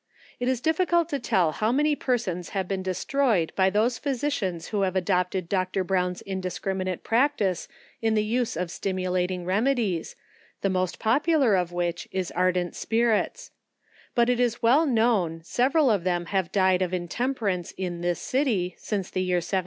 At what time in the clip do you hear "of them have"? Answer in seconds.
15.91-16.51